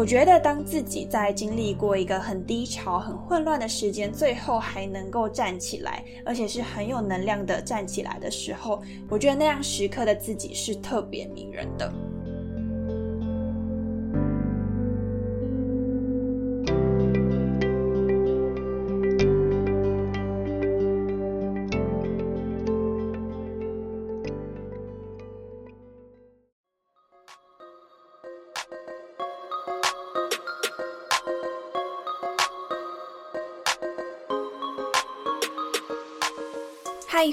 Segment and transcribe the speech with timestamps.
[0.00, 11.92] 我觉得，当自己在经历过一个很低潮、很混乱的时间，最后还能够站起来，而且是很有能量的站起来的时候，我觉得那样时刻的自己是特别迷人的。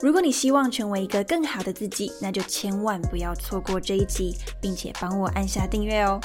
[0.00, 6.20] 如果你希望成为一个更好的自己，那就千万不要错过这一集，并且帮我按下订阅哦。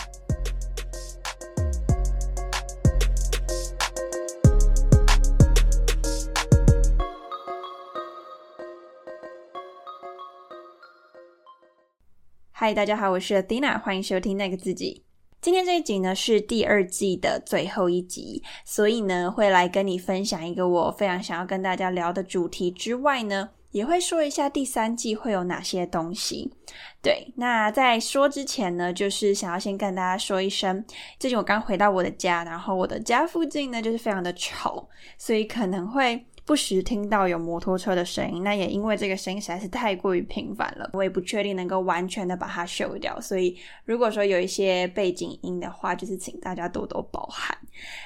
[12.52, 15.06] 嗨，大家好，我是 Athena，欢迎收听那个自己。
[15.39, 26.53] 今天这一集呢是第二季的最后一集，所以呢会来跟你分享一个我非常想要跟大家聊的主题之外呢，也会说一下第三季会有哪些东西。
[27.02, 30.84] 对，那在说之前呢，就是想要先跟大家说一声，
[31.20, 36.26] 最近我刚回到我的家，然后我的家附近呢就是非常的吵，所以可能会。
[36.45, 43.22] 不时听到有摩托车的声音，那也因为这个声音实在是太过于频繁了，我也不确定能够完全的把它修掉。
[43.22, 47.56] 所以如果说有一些背景音的话，就是请大家多多包涵。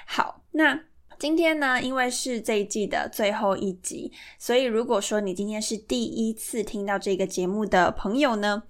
[0.06, 0.78] 好，那
[1.24, 8.62] 今天呢，因为是这一季的最后一集，所以如果说你今天是第一次听到这个节目的朋友呢。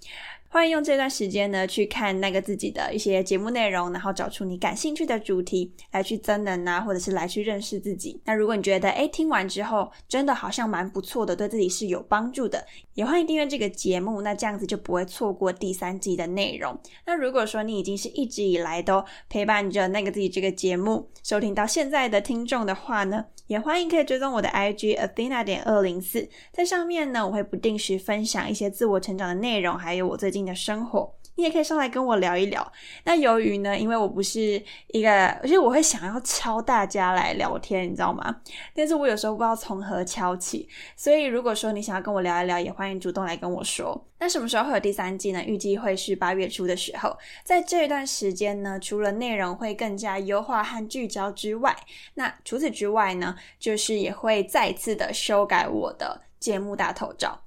[0.53, 8.22] 欢迎用这段时间呢去看那个自己的一些节目内容，然后找出你感兴趣的主题来去增能啊，或者是来去认识自己。
[8.24, 12.63] 那如果你觉得哎听完之后真的好像蛮不错的，对自己是有帮助的，
[12.94, 14.22] 也欢迎订阅这个节目。
[14.22, 16.80] 那这样子就不会错过第三季的内容。
[17.08, 23.25] 那如果说你已经是一直以来都陪伴着那个自己这个节目收听到现在的听众的话呢？
[23.47, 31.16] 也欢迎可以追踪我的 IG Athena 点二零四，在上面呢，我会不定时分享一些自我成长的内容，还有我最近你的生活。
[31.36, 32.72] 你也可以上来跟我聊一聊。
[33.06, 35.09] 那由于呢，因为我不是一个，
[35.42, 38.42] 而且我会想要敲大家来聊天，你知道吗？
[38.76, 44.08] 但是我有时候不知道从何敲起，所以如果说你想要跟我聊一聊，也欢迎主动来跟我说。
[44.20, 45.44] 那什么时候会有第三季呢？
[45.44, 47.18] 预计会是八月初的时候。
[47.44, 51.75] 在这一段时间呢，除了内容会更加优化和聚焦之外，
[52.14, 57.42] 那除此之外呢，就是也会再次的修改我的节目大头照。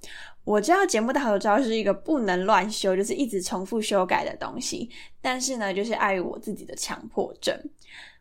[0.47, 4.89] 我知道节目大头照是一个不能乱修，就是一直重复修改的东西。
[5.21, 7.53] 但是呢，就是碍于我自己的强迫症，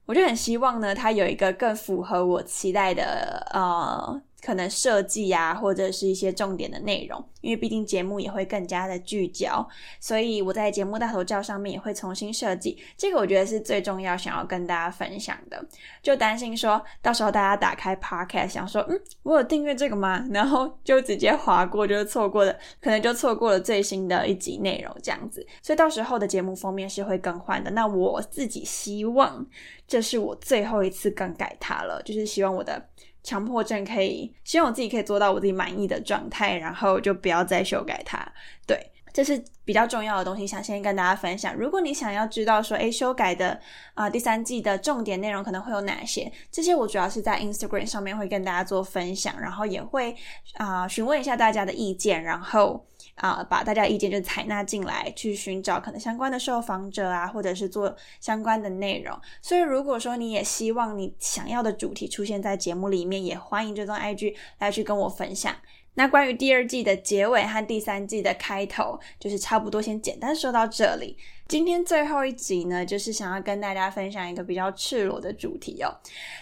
[0.06, 4.20] 我就很希望呢，它有一个更符合我期待的呃。
[4.44, 9.66] 可能设计啊，或者是一些重点的内容，因为毕竟节目也会更加的聚焦，
[9.98, 12.78] 所以我在节目大头照上面也会重新设计。
[12.96, 15.64] 这个我觉得是最重要，想要跟大家分享的。
[16.02, 20.24] 就担心说到时候大家打开 Podcast 想说，嗯，我有订阅这个吗？
[20.30, 25.44] 然后就直接划过，就是错过了，可能就错过了最新的一集内容这样子。
[25.62, 27.70] 所以到时候的节目封面是会更换的。
[27.70, 29.44] 那我自己希望
[29.88, 32.86] 这是我最后一次更改它了，就是希望我的。
[33.26, 38.24] 强迫症可以，希望我自己可以做到我自己满意的状态，然后就不要再修改它。
[38.64, 38.78] 对，
[39.12, 41.52] 这是比较重要的东西，想先跟大家分享。
[41.56, 43.60] 如果你想要知道说，诶，修改的
[43.94, 50.14] 啊第三季的重点内容可能会有哪些，这些我主要是在 Instagram 上面会跟大家做分享，然后也会
[50.54, 52.86] 啊询问一下大家的意见，然后。
[53.16, 59.18] 啊，把大家意见就采纳进来，去寻找可能相关的受访者啊，或者是做相关的内容。
[59.42, 65.54] 所以，如果说你也希望你想要的主题出现在节目里面，也欢迎追踪 IG 来去跟我分享。
[65.96, 71.16] 那关于第二季的结尾和第三季的开头，就是差不多先简单说到这里。
[71.48, 75.88] 今天最后一集呢，就是想要跟大家分享一个比较赤裸的主题哦。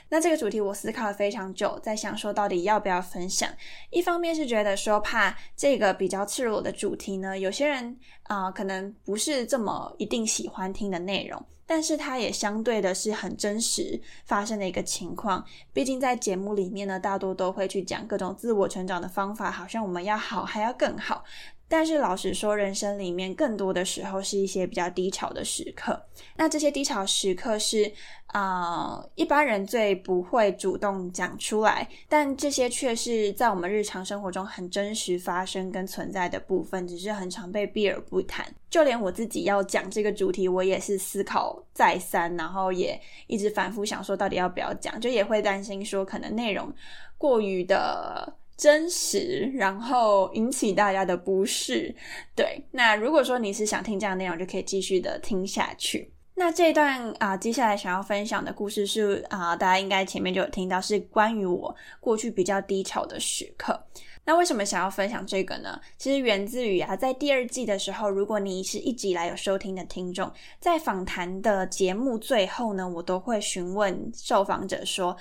[0.09, 3.49] 那这个主题我思考了非常久，在想说到底要不要分享。
[3.91, 11.41] 一方面是觉得说怕这个比较赤裸的主题呢，有些人啊可能不是这么一定喜欢听的内容。
[11.67, 21.25] 但是它也相对的是很真实发生的一个情况，毕竟在节目里面呢，大多都会去讲各种自我成长的方法，好像我们要好还要更好。
[21.67, 26.01] 但是老实说，人生里面更多的时候是一些比较低潮的时刻。
[26.37, 27.91] 那这些低潮时刻是
[28.27, 38.47] 啊，一般人最不会主动讲出来，但这些却是在我们日常生活中很真实发生跟存在的部分，只是很常被避而不谈。
[38.69, 46.73] 就连我自己要讲这个主题，我也是思考再三，然后也一直反复想说到底要不要讲，就也会担心说可能内容
[47.19, 48.37] 过于的。
[48.57, 51.95] 真实，然后引起大家的不适。
[52.37, 56.13] 对，那如果说你是想听这样的内容，就可以继续的听下去。
[56.37, 63.81] 那这一段啊，接下来想要分享的故事是啊，大家应该前面就有听到，是关于我过去比较低潮的时刻。
[64.25, 65.81] 那为什么想要分享这个呢？
[65.97, 75.17] 其实源自于啊，在第二季的时候，如果你是一直以来有收听的听众，在访谈的节目最后呢，我都会询问受访者说。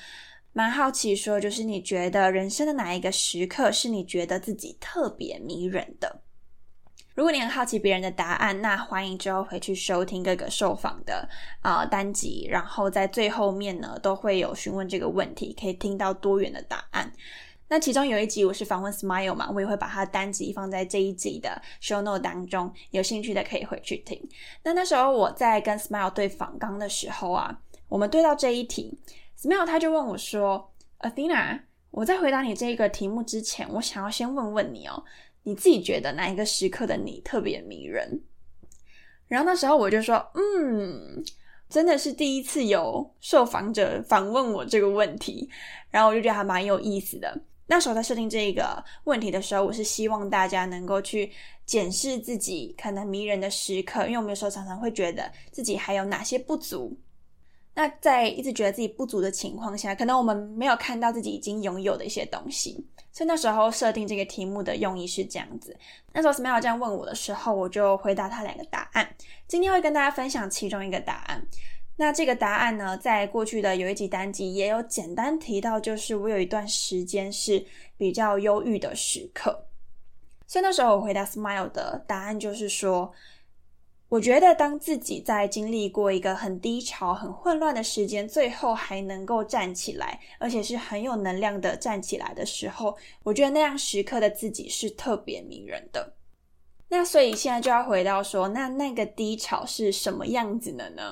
[0.55, 6.21] 蛮好奇，说就是你觉得人生的哪一个时刻是你觉得自己特别迷人的？
[7.15, 11.27] 如果你很好奇别人的答案，那欢迎之后回去收听各个受访的
[11.61, 17.11] 啊单集，然后在最后面呢都会有询问这个问题，可以听到多元的答案。
[17.67, 24.21] 那其中有一集我是访问 Smile 嘛，我也会把他单集放在这一集的 Show Note 当中，有兴趣的可以回去听。
[24.63, 27.59] 那那时候我在跟 Smile 对访刚的时候啊，
[27.89, 28.99] 我们对到这一题。
[29.43, 31.59] 没有，他就问我说：“Athena，
[31.91, 35.03] 我在回答你这个题目之前，我想要先问问你哦，
[35.43, 38.23] 你自己觉得哪一个时刻的你特别迷人？”
[39.27, 41.23] 然后那时候我就说：“嗯，
[41.67, 45.49] 真的是第一次有受访者访问我这个问题，
[45.89, 47.37] 然后我就觉得还蛮有意思的。
[47.67, 51.31] 那时候在设定这个问题的时候，我是希望大家能够去
[51.65, 56.97] 检视自己可能迷人的时刻，因为我们有时候常常会觉得自己还有哪些不足。”
[57.75, 65.75] 那在一直觉得自己不足的情况下，可能我们没有看到自己已经拥有的一些东西，所以那时候设定这个题目的用意是这样子。
[66.11, 69.15] 那时候 Smile 这样问我的时候，我就回答他两个答案。
[69.47, 71.43] 今天会跟大家分享其中一个答案。
[71.95, 77.65] 那这个答案呢，在过去的有一集单集也有简单提到，就是我有一段时间是
[77.97, 79.65] 比较忧郁的时刻。
[80.45, 83.11] 所以那时候我回答 Smile 的答案就是说。
[84.13, 96.13] 我觉得，当自己在经历过一个很低潮、很混乱的时间，最后还能够站起来，而且是很有能量的站起来的时候，我觉得那样时刻的自己是特别迷人的。
[96.89, 101.11] 那所以现在就要回到说，那那个低潮是什么样子的呢？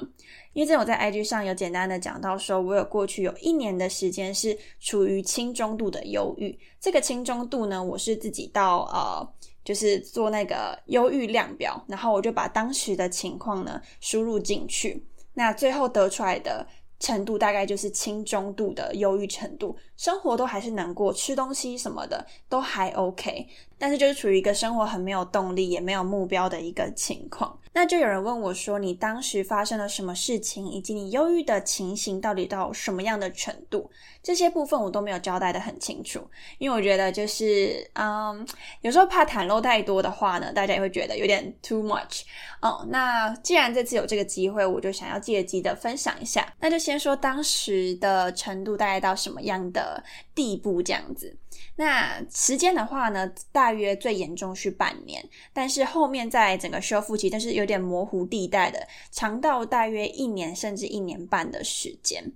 [0.53, 6.55] 因为这我在 IG 上有简单的讲到，说我有过去有一年的时间是处于轻中度的忧郁。
[6.79, 9.27] 这个轻中度呢，我是自己到呃。
[9.63, 16.65] 就是做那个忧郁量表，然后我就把当时的情况呢输入进去，那最后得出来的
[17.01, 23.45] 程度大概就是轻中度的忧郁程度，生活都还是能过，吃东西什么的都还 OK，
[23.77, 27.57] 但是就是处于一个生活很没有动力，也没有目标的一个情况。
[27.73, 33.89] 那就有人问我说：“你当时发生了什么事情，以及你忧郁的情形到底到什么样的程度？”
[34.21, 36.19] 这些部分我都没有交代的很清楚，
[36.57, 38.45] 因为我觉得就是，嗯，
[38.81, 42.23] 有时候怕袒露太多的话呢，大家也会觉得有点 too much。
[42.61, 46.53] 哦，那既然这次有这个机会，我就想要借机的分享一下。
[46.59, 50.03] 那就先先说当时的程度大概到什么样的
[50.35, 51.33] 地步这样子。
[51.77, 55.23] 那时间的话呢，大约最严重是半年，
[55.53, 62.33] 但是后面在整个修复期，但是有点模糊地带的，长到大约一年甚至一年半的时间。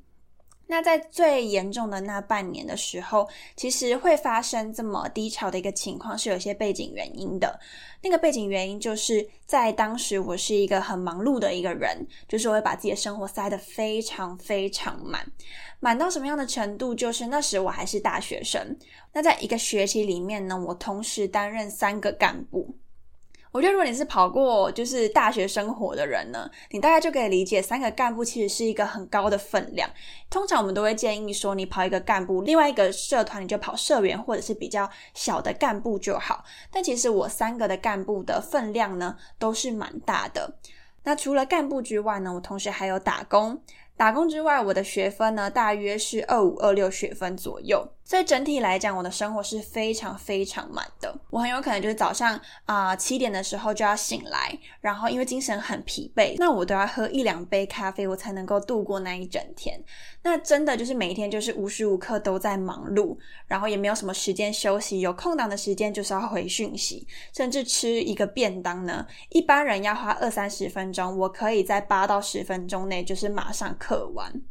[0.68, 7.60] 那在最严重的那半年的时候，其实会发生这么低潮的一个情况，是有些背景原因的。
[8.02, 15.26] 那个背景原因就是在当时我是一个很忙碌的一个人，就是我会把自己的生活塞得非常非常满，
[15.80, 16.96] 满到什么样的程度？
[16.96, 18.76] 就是那时我还是大学生，
[19.14, 22.76] 那在一个学期里面呢，我同时担任三个干部。
[23.56, 29.90] 我觉得，如果你是跑过就是大学生活的人呢，你大概就可以理解，三个干部其实是一个很高的分量。
[30.30, 36.44] 通常我们都会建议说，你跑一个干部，另外一个社团你就跑社员或者是比较小的干部就好。
[36.70, 40.58] 但其实我三个的干部的分量呢，都是蛮大的。
[41.06, 43.62] 那除了干部之外呢，我同时还有打工。
[43.96, 47.88] 打工之外，我的学分呢，大约是二五二六学分左右。
[48.06, 51.14] 所以整体来讲，我的生活是非常非常满的。
[51.32, 59.84] 我很有可能就是早上啊七点的时候就要醒来，然后因为精神很疲惫，那我都要喝一两杯咖啡，我才能够度过那一整天。
[60.22, 74.42] 那真的就是每一天就是无时无刻都在忙碌，然后也没有什么时间休息，有空档的时间就是要回讯息，甚至吃一个便当呢，一般人要花二三十分钟，我可以在八到十分钟内就是马上刻完。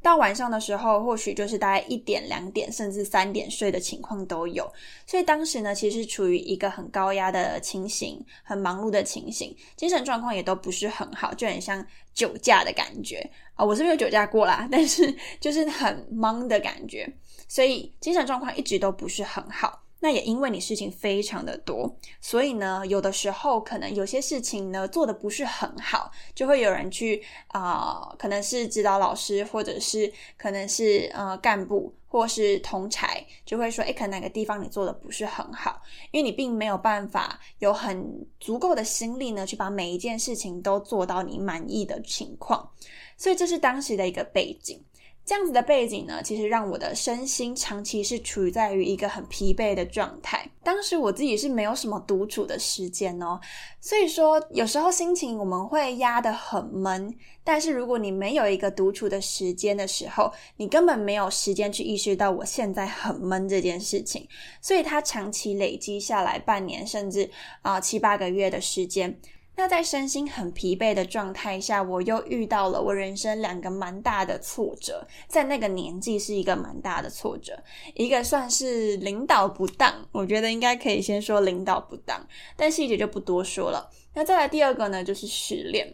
[0.00, 4.70] 到晚上的时候，或许就是大概一点、两点，甚至三点睡的情况都有。
[5.06, 13.18] 所以当时呢，其实处于一个很高压的情形，很忙碌的情形，精神状况也都不是很好，就很像酒驾的感觉
[13.54, 13.64] 啊！
[13.64, 17.08] 我是没有酒驾过啦， 但是就是很懵的感觉，
[17.48, 19.82] 所以精神状况一直都不是很好。
[20.00, 42.70] 那也因为你事情非常的多，所以呢，有的时候可能有些事情呢做的不是很好，就会有人去啊，可能是指导老师，或者是可能是呃干部，或是同才，就会说，哎，可能哪个地方你做的不是很好，因为你并没有办法有很足够的心力呢，去把每一件事情都做到你满意的情况，
[43.16, 44.80] 所以这是当时的一个背景。
[45.28, 50.48] 这样子的背景呢，其实让我的身心长期是处于在于一个很疲惫的状态。
[50.62, 53.38] 当时我自己是没有什么独处的时间哦，
[53.78, 57.14] 所以说有时候心情我们会压得很闷。
[57.44, 64.26] 但是如果你没有一个独处的时间的时候，你根本没有时间去意识到我现在很闷这件事情。
[64.62, 67.30] 所以它长期累积下来，半年甚至
[67.60, 69.14] 啊七八个月的时间。
[69.58, 77.60] 那在身心很疲惫的状态下，我又遇到了我人生两个蛮大的挫折，在那个年纪是一个蛮大的挫折，
[77.96, 82.24] 一个算是领导不当，我觉得应该可以先说领导不当，
[82.54, 83.90] 但细节就不多说了。
[84.14, 85.92] 那再来第二个呢，就是失恋。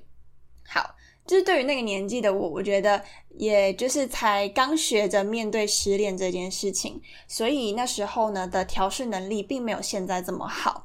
[0.69, 0.95] 好，
[1.27, 3.03] 就是对于那个年纪的我，我觉得
[3.39, 10.84] 也就是才刚学着面对失恋这件事情，所以那时候呢的调试能力并没有现在这么好。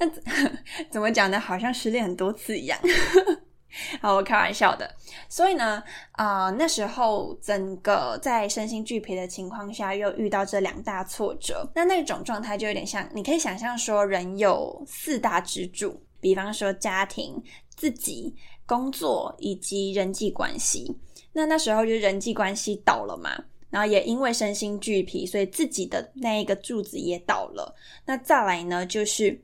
[0.00, 0.10] 那
[0.90, 1.38] 怎么讲呢？
[1.38, 2.78] 好像失恋很多次一样。
[4.02, 4.92] 好，我开玩笑的。
[5.28, 5.80] 所以呢，
[6.12, 17.40] 啊，那时候整个在身心俱疲的情况下，又遇到这两大挫折，那那种状态就有点像，你可以想象说，人有四大支柱，比方说家庭、
[17.76, 18.34] 自己、
[18.66, 20.92] 工作以及人际关系。
[21.32, 23.30] 那那时候就人际关系倒了嘛，
[23.70, 27.72] 然后也因为身心俱疲，所以自己的那一个柱子也倒了。
[28.04, 29.40] 那再来呢，就是。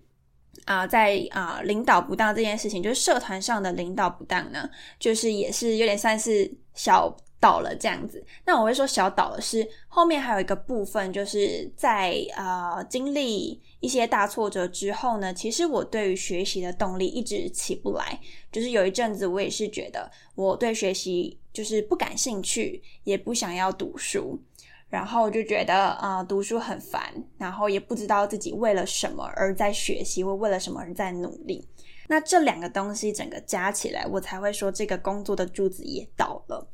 [0.64, 8.24] 啊，在啊，领导不当这件事情，就是社团上的领导不当呢，就是也是有点算是小倒了这样子。
[8.44, 18.18] 那我会说小倒了，是后面还有一个部分，就是在啊经历一些大挫折之后呢，其实我对于学习的动力一直起不来，
[18.50, 24.40] 就是有一阵子我也是觉得我对学习就是不感兴趣，也不想要读书。
[24.88, 31.66] 然后就觉得啊，读书很烦，然后也不知道自己为了什么而在学习，或为了什么而在努力。
[32.08, 36.64] 那这两个东西整个加起来，我才会说这个工作的柱子也倒了。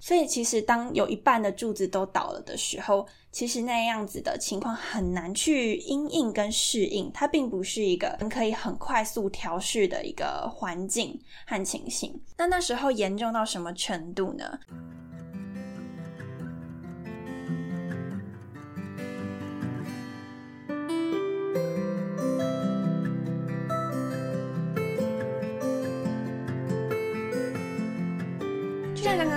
[0.00, 12.20] 所以其实当有一半的柱子都倒了的时候，其实那样子的情况很难去应应跟适应，它并不是一个可以很快速调试的一个环境和情形。
[12.36, 14.58] 那那时候严重到什么程度呢？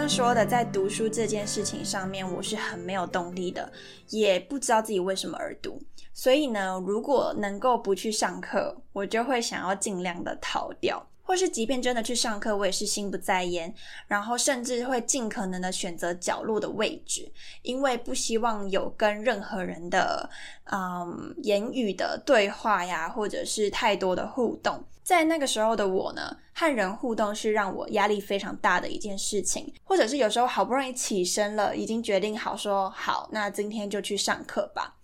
[0.03, 3.71] 刚说的，在读书这件事情上面，我是很没有动力的，
[4.09, 5.81] 也不知道自己为什么而读。
[6.13, 11.07] 所以呢，如果能够不去上课，我就会想要尽量的逃掉。
[11.23, 13.73] 或是即便真的去上课，我也是心不在焉，
[14.07, 20.29] 然后甚至会尽可能的选择角落的位置，因为不希望有跟任何人的
[20.65, 24.83] 嗯言语的对话呀，或者是太多的互动。
[25.01, 34.95] 在那个时候的我呢，和人互动是让我压力非常大的一件事情，或者是有时候好不容易起身了，已经决定好说好，那今天就去上课吧。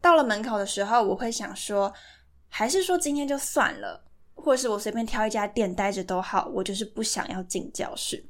[0.00, 1.92] 到了门口的时候，我会想说，
[2.48, 4.02] 还是说今天就算了。
[4.44, 8.22] 或者是我随便挑一家店待着都好，我就是不想要进教室。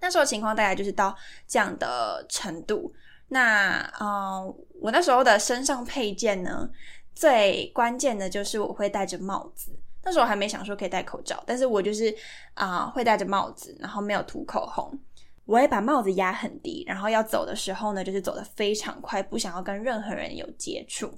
[0.00, 1.14] 那时候情况大概就是到
[1.46, 2.92] 这样的程度。
[3.28, 6.68] 那嗯，我那时候的身上配件呢，
[7.14, 9.70] 最关键的就是我会戴着帽子。
[10.02, 12.12] 那时候还没想说可以戴口罩，但是我就是
[12.54, 14.98] 啊会戴着帽子，然后没有涂口红。
[15.44, 21.12] 我会把帽子压很低，然后要走的时候呢，就是走得非常快，不想要跟任何人有接触。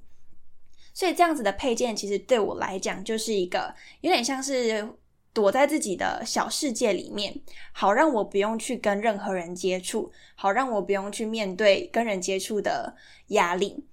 [0.95, 4.89] 所以这样子的配件，其实对我来讲就是一个有点像是
[5.33, 7.35] 躲在自己的小世界里面，
[7.73, 12.95] 好让我不用去跟任何人接触，好让我不用去面对跟人接触的
[13.29, 13.85] 压力。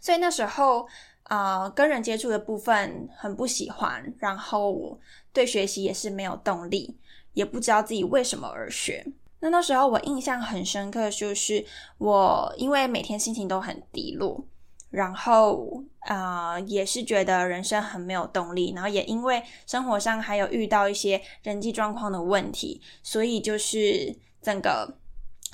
[0.00, 0.86] 所以那时候
[1.24, 4.98] 啊，跟人接触的部分很不喜欢，然后
[5.32, 6.96] 对学习也是没有动力，
[7.32, 9.04] 也不知道自己为什么而学。
[9.40, 11.64] 那那时候我印象很深刻，就是
[11.98, 14.46] 我因为每天心情都很低落。
[14.90, 24.98] 然后啊，也是觉得人生很没有动力，然后也因为生活上还有遇到一些人际状况的问题，所以就是整个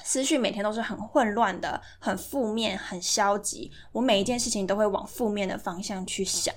[0.03, 3.71] 思绪每天都是很混乱的，很负面，很消极。
[3.93, 6.55] 我每一件事情都会往负面的方向去想。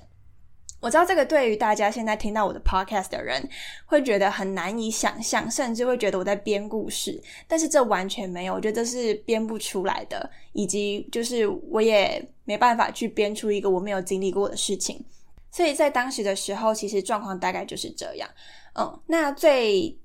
[0.79, 3.43] 我知道这个对于大家现在听到我的 podcast 的人
[3.87, 7.19] 会觉得很难以想象，甚至会觉得我在编故事。
[7.47, 15.03] 但是这完全没有，我觉得这是编不出来的，以及就是我也没办法去编出一个我没有经历过的事情。
[15.51, 18.29] 所以在当时的时候，其实状况大概就是这样。
[18.73, 19.99] 嗯，那最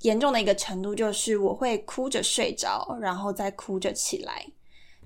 [0.00, 4.46] 严重的一个程度就是我会哭着睡着，然后再哭着起来。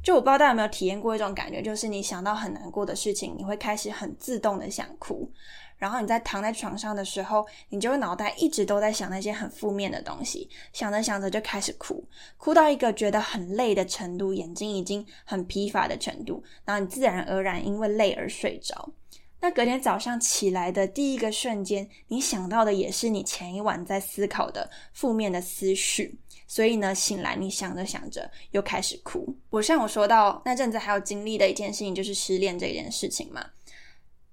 [0.03, 5.31] 就我不知道大家有没有体验过一种感觉，就是你想到很难过的事情，你会开始很自动的想哭，
[5.79, 12.05] 然后你在躺在床上的时候，你就会脑袋一直都在想那些很负面的东西，想着想着就开始哭，
[12.37, 18.93] 哭到一个觉得很累的程度，眼睛已经很疲乏的程度，然后你自然而然因为累而睡着。
[19.41, 26.19] 那隔天早上起来的第一个瞬间，你想到的也是你前一晚在思考的负面的思绪。
[26.51, 29.37] 所以呢，醒来你想着想着又开始哭。
[29.51, 33.45] 我像我说到那阵子还有经历的一件事情，就是失恋这件事情嘛。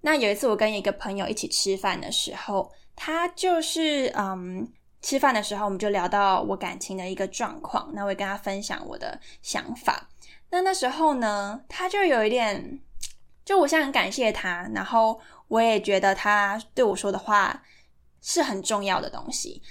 [0.06, 4.72] 那有一次我跟一个朋友一起吃饭的时候，他就是嗯，
[5.02, 10.08] 吃饭的时候我们就聊到我感情的一个状况，那我也跟他分享我的想法。
[10.52, 12.80] 那那时候呢，他就有一点，
[13.44, 17.64] 就我现在很感谢他，然后我也觉得他对我说的话
[18.22, 19.64] 是很重要的东西。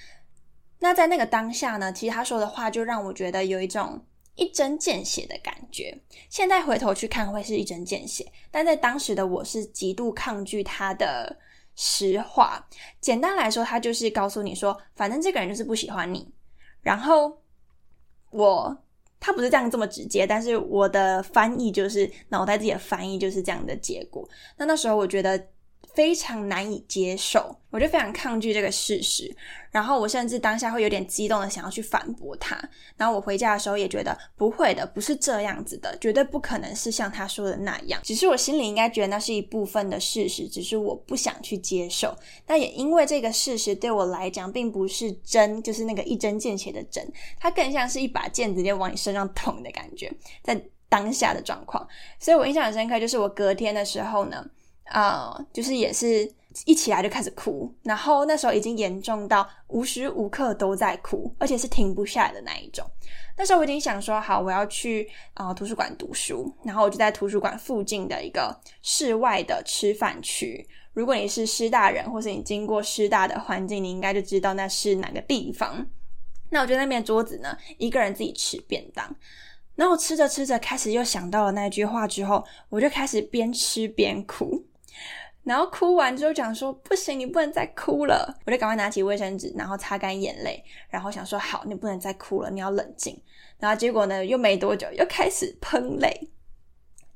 [0.81, 4.05] 那在那个当下呢，其实他说的话就让我觉得有一种
[4.37, 5.97] 一针见血的感觉。
[6.29, 11.37] 现在回头去看，会是一针见血，但在当时的我是极度抗拒他的
[11.77, 12.67] 实话。
[13.01, 16.33] 简单来说，他就是告诉你说，反正这个人就是不喜欢你。
[16.83, 17.43] 然后
[18.31, 18.77] 我
[19.19, 24.29] 他不是这样这么直接，但是我的翻译就是脑袋自己的翻译就是这样的结果。
[24.57, 25.49] 那那时候我觉得。
[25.95, 29.35] 非常难以接受，我就非常抗拒这个事实。
[29.71, 32.57] 然后我甚至当下会有点激动的想要去反驳他。
[32.97, 38.01] 然后我回家的时候也觉得不会的，不是这样子的，绝对不可能是像他说的那样。
[38.05, 42.17] 只是我心里应该觉得那是一部分的事实，只是我不想去接受。
[42.47, 47.05] 那也因为这个事实对我来讲并不是针，就是那个一针见血的针，
[47.39, 51.87] 它更像是一把剑直接往你身上捅的感觉，在当下的状况。
[52.21, 54.45] 所以我印象很深刻，就是我隔天的时候呢。
[54.85, 56.31] 啊，就是也是
[56.67, 62.85] 一起来就开始哭，然后那时候已经严重到无时无刻都在哭，而且是停不下来的那一种。
[63.37, 70.65] 那时候我已经想说，好，我要去啊图书馆读书，然后我就在图书馆附近的一个室外的吃饭区。
[70.93, 75.85] 如果你是师大人，或是你经过师大的环境，你应该就知道那是哪个地方。
[76.51, 79.13] 那我就那边桌子呢，一个人自己吃便当，
[79.75, 84.65] 然后吃着吃着，开始又想到了那句话之后，我就开始边吃边哭。
[85.43, 88.35] 然后哭完之后讲说不行，你不能再哭了。
[88.47, 93.23] 我就赶快拿起卫生纸，然后擦干眼泪，然后想说好，你不能再哭了，你要冷静。
[93.59, 96.31] 然后结果呢，又没多久又开始喷泪，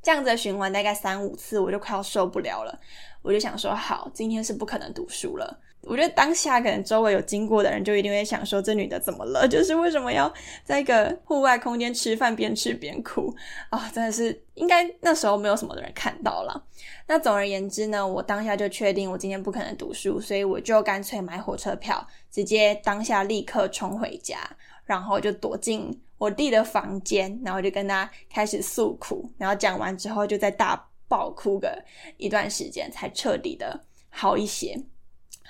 [0.03, 2.79] 这样子的循环大概三五次，我就快要受不了了。
[3.23, 5.61] 我就想说好，今天是不可能读书了。
[5.89, 9.47] 我觉得当下可能周围有经过的人就一定会想说，这女的怎么了？
[9.49, 13.35] 就是为什么要在一个户外空间吃饭，边吃边哭
[13.71, 13.91] 啊？
[13.95, 16.63] 真的是应该那时候没有什么的人看到了。
[17.07, 24.39] 那总而言之呢，我当下就确定我今天不可能读书，所以我就干脆买火车票，直接当下立刻冲回家，
[24.85, 31.83] 然后就躲进我弟的房间，然后就跟他开始诉苦，然后讲完之后就在大爆哭个
[32.19, 34.79] 一段时间，才彻底的好一些。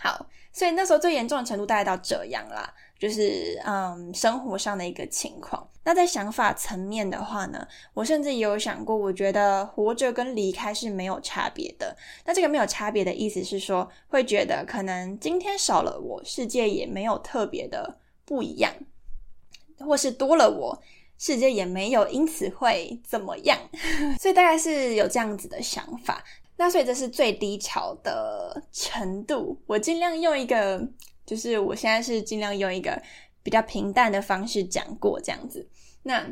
[0.01, 5.69] 好，所以那时候最严重的程度大概到这样啦，就是嗯生活上的一个情况。
[5.85, 11.97] 那在想法层面的话呢，我甚至也有想过，我觉得活着跟离开是没有差别的。
[12.27, 18.73] 那这个没有差别的意思是说，会觉得可能今天少了我，世界也没有特别的不一样，
[19.79, 20.83] 或是多了我，
[21.19, 23.59] 世界也没有因此会怎么样。
[24.21, 26.23] 所以大概是有这样子的想法。
[26.59, 30.87] 那所以这是最低潮的程度，我尽量用一个，
[31.25, 33.01] 就是我现在是尽量用一个
[33.45, 35.67] 比较平淡的方式讲过这样子。
[36.03, 36.29] 那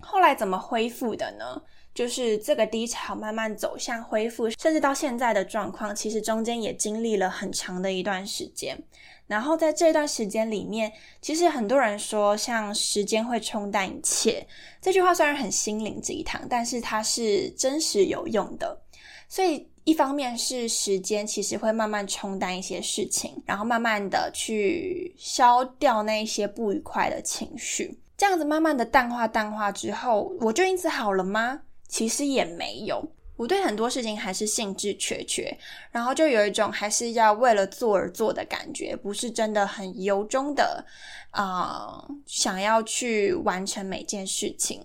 [0.00, 1.62] 后来怎么恢复的呢？
[1.94, 8.80] 就是这个低潮慢慢走向恢复，甚至到现在的状况，其实中间也经历了很长的一段时间。
[9.26, 14.46] 然后在这段时间里面，其实很多人说，像时间会冲淡一切
[14.80, 18.80] 这句话，虽然很心灵鸡汤，但是它是真实有用的。
[19.28, 31.60] 所以，一方面是时间其实会慢慢冲淡一些事情，然后慢慢的去消掉那一些不愉快的情绪，这样子慢慢的淡化淡化之后，我就因此好了吗？
[31.88, 33.06] 其实也没有。
[33.36, 35.56] 我对很多事情还是兴致缺缺，
[35.92, 40.84] 然后就有一种还是要为了做而做的感觉，不是真的很由衷的
[41.30, 44.82] 啊，想要去完成每件事情。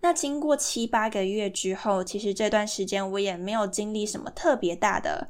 [0.00, 5.28] 那经过七八个月之后，其实这段时间我也没有经历什么特别大的。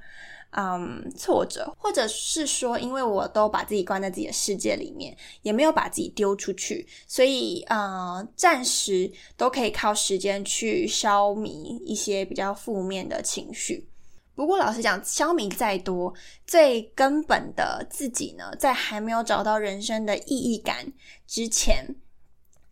[0.52, 13.86] 嗯，挫折，或者是说，因为我都把自己关在自己的世界里面，也没有把自己丢出去，所以呃，暂时都可以靠时间去消弭一些比较负面的情绪。
[14.34, 16.14] 不过，老实讲，消弭再多，
[16.46, 20.90] 最根本的自己呢，在还没有找到人生的意义感
[21.26, 21.94] 之前，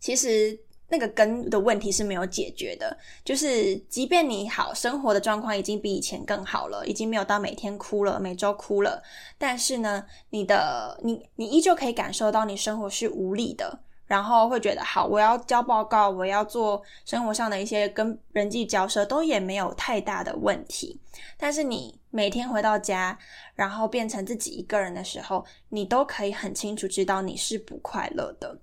[0.00, 0.58] 其实。
[0.88, 9.02] 那个根的问题是没有解决的，就是即便你好生活的状况已经比以前更好了，已经没有到每天哭了，每周哭了，
[9.36, 21.00] 但是呢，你的你你依旧可以感受到你生活是无力的，然后会觉得好，我要交报告，我要做生活上的一些跟人际交涉，都也没有太大的问题。
[21.36, 23.18] 但是你每天回到家，
[23.54, 28.56] 然后变成自己一个人的时候，你都可以很清楚知道你是不快乐的。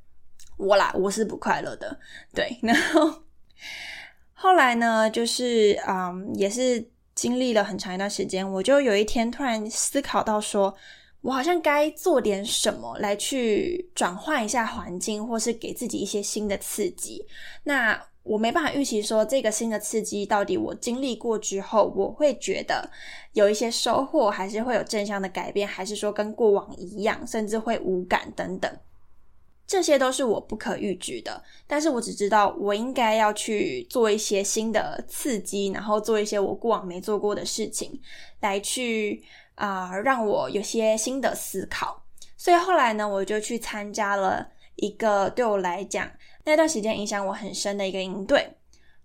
[0.58, 2.00] 我啦，我是不快乐的，
[2.34, 2.58] 对。
[2.62, 3.24] 然后
[4.34, 6.86] 后来呢，就是嗯，也是
[7.16, 10.76] 经历了很长一段时间，我就有一天突然思考到，说
[11.22, 17.26] 我好像该做点什么来去转换一下环境，或是给自己一些新的刺激。
[17.64, 22.90] 那我没办法预期说这个新的刺激到底我经历过之后，我会觉得
[23.34, 28.72] 有一些收获，还是会有正向的改变，还是说跟过往一样，甚至会无感等等。
[29.66, 38.00] 这些都是我不可预知的，但是我只知道我应该要去做一些新的刺激，然后做一些我过往没做过的事情，
[38.42, 39.24] 来去
[39.56, 42.04] 啊让我有些新的思考。
[42.38, 44.46] 所以后来呢，我就去参加了
[44.76, 46.12] 一个对我来讲
[46.44, 48.46] 那段时间影响我很深的一个营队。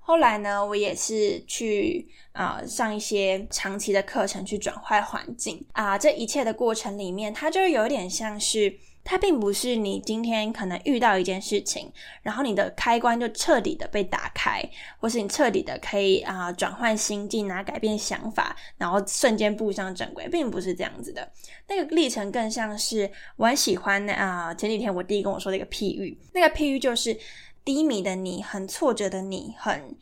[0.00, 5.96] 后来呢，我也是去啊上一些长期的课程，去转换环境啊。
[5.96, 8.76] 这一切的过程里面，它就有点像是。
[9.10, 11.90] 它并不是你今天可能遇到一件事情，
[12.20, 14.62] 然后你的开关就彻底的被打开，
[14.98, 21.26] 或是你彻底的可以啊转换心境啊改变想法，然后瞬间步上正轨，并不是这样子的。
[21.68, 27.18] 那个历程更像是我很喜欢啊前几天我弟跟我说的一个譬喻，那个譬喻就是
[27.64, 29.96] 低迷的你，很挫折的你，很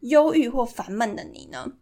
[0.00, 1.72] 忧郁或烦闷的你呢，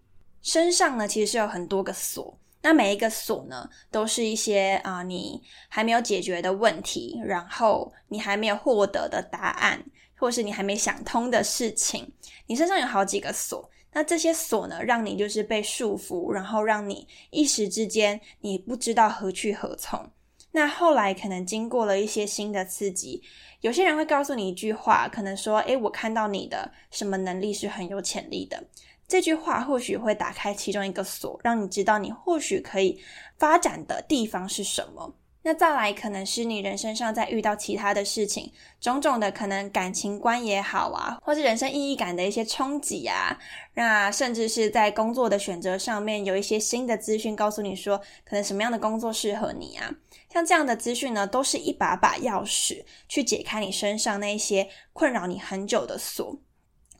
[0.42, 2.36] 身上呢其实是有很多个锁。
[2.64, 9.84] 那每一个锁呢，都是一些啊，你还没有解决的问题，然后你还没有获得的答案，
[10.16, 12.10] 或是你还没想通的事情。
[12.46, 20.10] 你身上有好几个锁，那这些锁呢，让你就是被束缚，然后让你一时之间你不知道何去何从。
[20.52, 23.22] 那后来可能经过了一些新的刺激，
[23.60, 28.64] 有些人会告诉你一句话，可能说：“诶，我看到你的什么能力是很有潜力的。”
[29.06, 32.98] 这句话或许会打开其中一个锁，让你知道你或许可以
[33.38, 35.14] 发展的地方是什么。
[35.46, 43.38] 那再来，可能是你人生上在遇到其他的事情，种种的可能感情观也好啊，或是人生意义感的一些冲击啊，
[43.74, 49.94] 那甚至是在工作的选择上面有一些新的资讯告诉你说，可能什么样的工作适合你啊？
[50.32, 56.34] 像这样的资讯呢，都是一把把钥匙，去解开你身上那些困扰你很久的锁。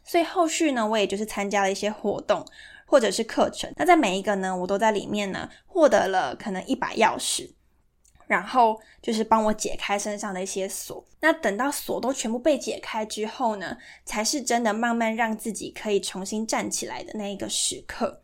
[0.05, 2.47] 所以后续呢，我也就是参加了一些活动
[2.87, 3.73] 或者是课程。
[3.77, 7.51] 那在每一个呢，我都在里面呢获得了可能一把钥匙，
[8.27, 11.05] 然后就是帮我解开身上的一些锁。
[11.21, 18.21] 那等到锁都全部被解开之后呢，才是真的慢慢让自己可以重新站起来的那一个时刻。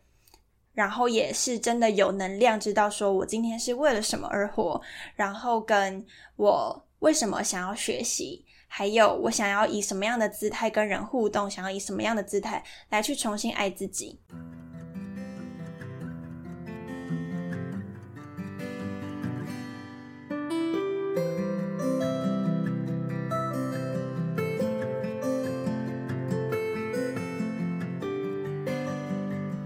[0.72, 4.80] 然后也是真的有能量，知道说我今天是为了什么而活，
[5.14, 8.44] 然后跟我为什么想要学习。
[8.72, 11.50] 还有，我想要以什么样的姿态跟人互动？
[11.50, 14.20] 想要以什么样的姿态来去重新爱自己？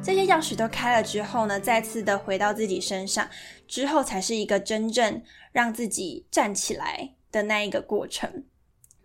[0.02, 3.28] 这些钥匙都开了之后呢，再次的回到自己身上，
[3.68, 8.44] 之后才是一个真正让自己站起来的那一个过程。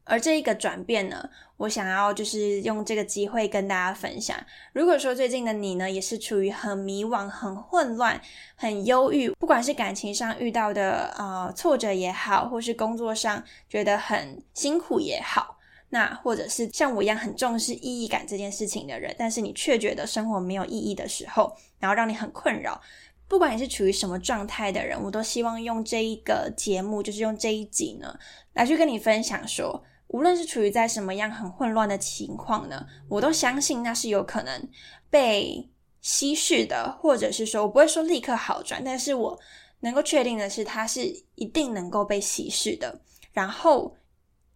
[0.10, 4.36] 而这一个转变呢，我想要就是用这个机会跟大家分享。
[4.74, 8.20] 如果说最近的你呢，也是处于很迷惘、很混乱、
[8.56, 22.82] 很忧郁，不管是感情上遇到的呃挫折也好，或是工作上觉得很辛苦也好，那或者是像我一样很重视意义感这件事情的人，但是你却觉得生活没有意义的时候，然后让你很困扰。
[23.28, 28.18] 不管你是处于什么状态的人，我都希望用这一个节目，就是用这一集呢，
[28.54, 29.84] 来去跟你分享说。
[30.10, 34.70] 无论是处于在什么样很混乱的情况呢，我都相信那是有可能
[35.10, 35.70] 被
[36.02, 39.40] 稀释的，或者是说我不会说立刻好转，但是我
[39.82, 41.02] 能够确定的是，它是
[41.36, 43.02] 一定能够被稀释的。
[43.32, 43.96] 然后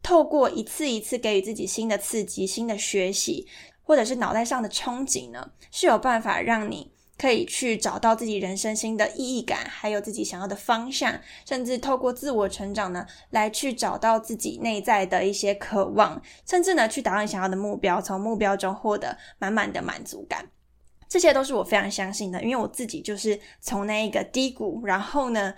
[0.02, 3.48] 透过一次一次给予自己新的刺激、新的学习，
[3.82, 6.93] 或者是脑袋上的憧憬呢，是有办法让你。
[7.18, 20.50] 可以去找到自己人生新的意义感，还有自己想要的方向，甚至透过自我成长呢，来去找到自己内在的一些渴望，甚至呢，去达到你想要的目标，从目标中获得满满的满足感。
[21.08, 25.54] 这些都是我非常相信的，因为我自己就是从那一个低谷，然后呢，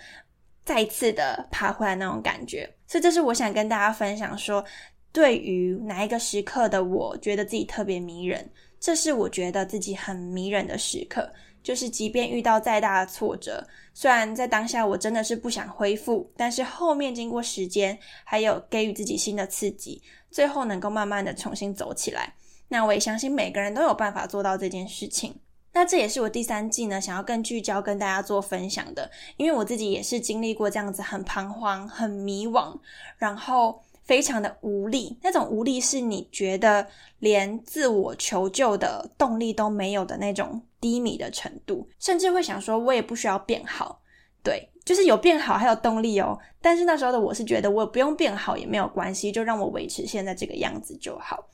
[0.66, 2.70] 再次的爬回来那种感觉。
[2.86, 4.62] 所以，这是我想跟大家分享说，
[5.10, 11.32] 对于哪一个时刻的我觉得自己特别迷人，这是我觉得自己很迷人的时刻。
[11.66, 20.00] 就是即便遇到再大的挫折，虽然在当下我真的是不想恢复，但是后面经过时间，还有给予自己新的刺激，
[20.30, 22.34] 最后能够慢慢的重新走起来。
[22.68, 25.34] 那我也相信每个人都有办法做到这件事情。
[25.72, 32.78] 那这也是我第三季呢想要更聚焦跟大家做分享的，因为我自己也是经历过这样子很彷徨、很迷惘，
[33.18, 33.82] 然后。
[34.06, 36.86] 非常的无力，那种无力是你觉得
[37.18, 44.00] 连自我求救的动力都没有的那种低迷的程度，甚至会想说，我也不需要变好，
[44.42, 46.38] 对，就是有变好还有动力哦。
[46.62, 51.44] 但是那时候的我是觉得，我不用变好也没有关系，就让我维持现在这个样子就好。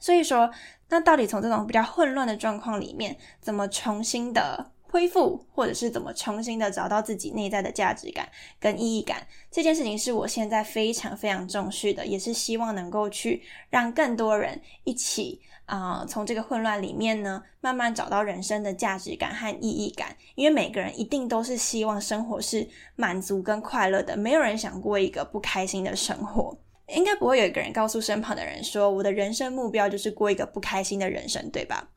[0.00, 0.48] 所以说，
[0.88, 4.70] 那到底从这种比较混乱的状况里面，怎么重新的？
[4.90, 20.16] 恢复，或者是怎么重新的找到自己内在的价值感跟意义感，这件事情是我现在非常非常重视的，也是希望能够去让更多人一起啊，从这个混乱里面呢，慢慢找到人生的价值感和意义感。
[20.34, 26.58] 因为每个人一定都是希望生活是满足跟快乐的，没有人想过一个不开心的生活。
[26.88, 31.88] 应该不会有一个人告诉身旁的人说，我的人生目标就是过一个不开心的人生，对吧？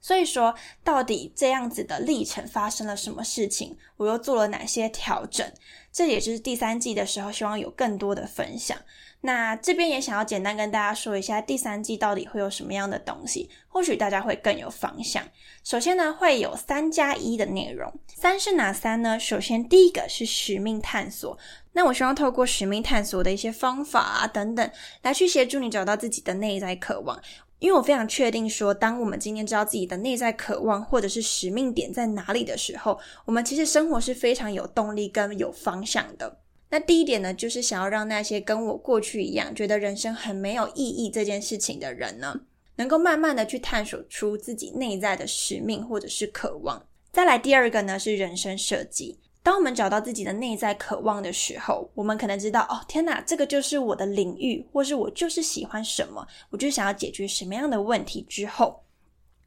[0.00, 3.76] 所以说，到底这样子的历程发生了什么事情？
[3.96, 5.52] 我又做了哪些调整？
[5.92, 8.78] 这也就是第三季的时候，希望有更多的分享。
[9.22, 13.50] 那这边也想要简单跟大家说一下，第三季到底会有什么样的东西？
[13.66, 15.24] 或许大家会更有方向。
[15.64, 17.92] 首先呢，会有三加一的内容。
[18.14, 19.18] 三是哪三呢？
[19.18, 21.36] 首先第一个是使命探索。
[21.72, 24.70] 那我希望透过使命探索的一些方法啊等等，
[25.02, 27.20] 来去协助你找到自己的内在渴望。
[27.58, 36.38] 因为我非常确定说，当我们今天知道自己的内在渴望或者是使命点在哪里的时候，我们其实生活是非常有动力跟有方向的。
[36.70, 42.40] 那第一点呢，就是想要让那些跟我过去一样觉得人生很没有意义这件事情的人呢，
[42.76, 46.86] 能够慢慢的去探索出自己内在的使命或者是渴望。
[47.10, 49.18] 再来第二个呢，是人生设计。
[49.48, 58.20] 当我们找到自己的内在渴望的时候，我们可能知道哦，天哪，这个就是我的领域，或是我就是喜欢什么，我就想要解决什么样的问题。
[58.28, 58.84] 之后，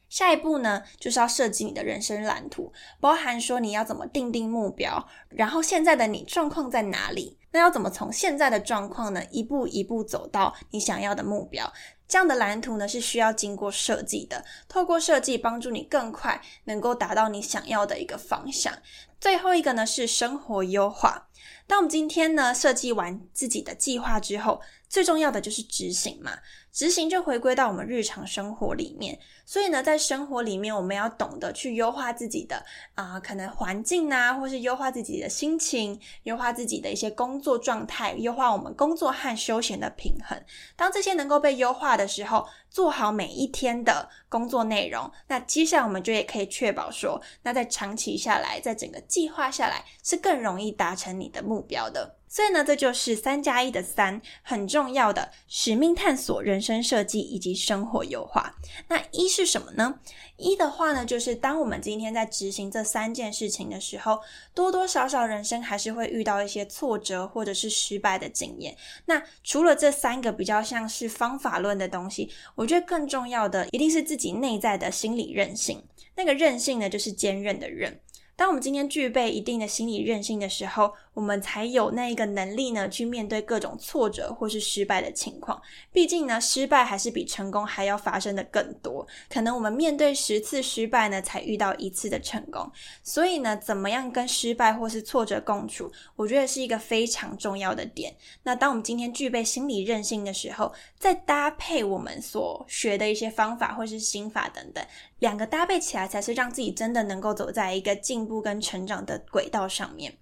[0.10, 7.38] 下一步呢，就是要设计你的人生蓝图，包含说你要怎么定定目标，然后现在的你状况在哪里？
[7.52, 11.72] 那要怎么从现在的状况呢，一步一步走到你想要的目标？
[12.08, 18.74] 这样的蓝图呢，是需要经过设计的，透过设计帮助你更快能够达到你想要的一个方向。
[19.22, 21.30] 最后一个呢是生活优化。
[21.68, 26.40] 当我们今天呢设计完自己的计划之后，最重要的就是执行嘛。
[26.72, 29.20] 执行就回归到我们日常生活里面。
[29.52, 32.64] 所以呢，在生活里面，我们要懂得去优化自己的
[32.96, 40.42] 啊，可能环境啊，或是优化自己的心情，优化自己的一些工作状态，优化我们工作和休闲的平衡。
[40.78, 52.21] 当这些能够被优化的时候，做好每一天的工作内容，那接下来我们就也可以确保说，那在长期下来，在整个计划下来，是更容易达成你的目标的。
[52.32, 58.56] 所以呢，这就是三加一的三很重要的使命探索、人生设计以及生活优化。
[58.88, 60.00] 那一是什么呢？
[60.38, 64.22] 一的话呢，就是当我们今天在执行这三件事情的时候，
[64.54, 68.78] 多多少少人生还是会遇到一些挫折或者是失败的经验。
[69.08, 75.84] 那除了这三个比较像是方法论的东西，我觉得更重要的一定是自己内在的心理韧性。
[76.16, 78.00] 那个韧性呢，就是坚韧的韧。
[78.34, 85.62] 当我们今天具备一定的心理韧性的时候，我们才有那一个能力呢，去面对各种挫折或是失败的情况。
[85.92, 89.06] 毕竟呢，失败还是比成功还要发生的更多。
[89.30, 92.72] 可能我们面对十次失败呢，才遇到一次的成功。
[93.04, 98.16] 所以呢，怎么样跟失败或是挫折共处，我觉得是一个非常重要的点。
[98.44, 104.82] 那当我们今天具备心理韧性的时候，再搭配我们所学的一些方法或是心法等等。
[105.20, 110.18] 两个搭配起来，才是让自己真的能够走在一个进步跟成长的轨道上面。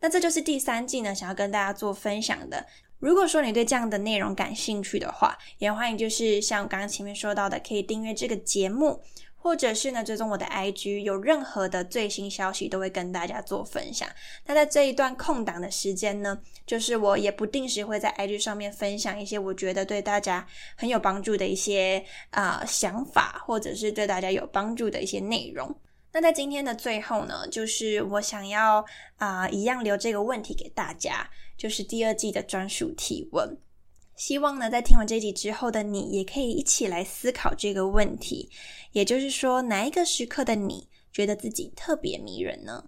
[0.00, 2.64] 那这就是第三季呢，想要跟大家做分享的。
[2.98, 8.98] 如果说你对这样的内容感兴趣的话，也欢迎就是像我刚刚前面说到的，可以订阅这个节目，
[9.36, 14.08] 或者是呢追踪我的 IG，有任何的最新消息都会跟大家做分享。
[14.46, 25.74] 那在这一段空档的时间呢，就是我也不定时会在 IG 上面分享一些我觉得对大家很有帮助的一些啊想法，或者是对大家有帮助的一些内容。
[26.16, 28.82] 那在今天的最后呢，就是我想要
[29.16, 31.28] 啊一样留这个问题给大家。
[31.58, 33.54] 就是第二季的专属提问，
[34.16, 38.50] 希望呢，在听完这集之后的你，也可以一起来思考这个问题。
[38.92, 42.82] 也就是说，哪一个时刻的你觉得自己特别迷人呢？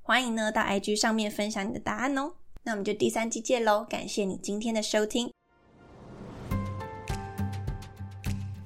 [0.00, 2.32] 欢迎呢到 IG 上面分享你的答案哦。
[2.62, 3.84] 那我们就第三季见喽！
[3.84, 5.30] 感谢你今天的收听。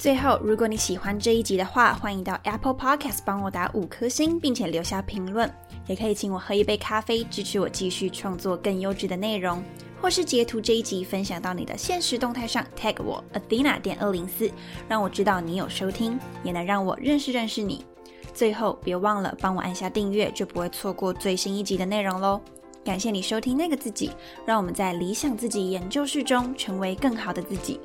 [0.01, 5.53] 最后，如果你喜欢这一集的话，欢迎到 Apple Podcast 帮我打五颗星，并且留下评论。
[5.87, 9.63] 也可以请我喝一杯咖啡，支持我继续创作更优质的内容，
[10.01, 14.51] 或是截图这一集分享到你的现实动态上，tag 我 Athena 点二零四，
[14.89, 17.85] 让我知道你有收听，也能让我认识认识你。
[18.33, 22.41] 最后，别忘了帮我按下订阅，就不会错过最新一集的内容喽。
[22.83, 24.13] 感谢你收听那个自己，
[24.47, 27.79] 让我们在理想自己研究室中成为更好的自己。